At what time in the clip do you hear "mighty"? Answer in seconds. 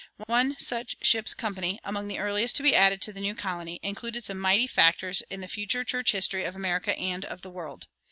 4.39-4.65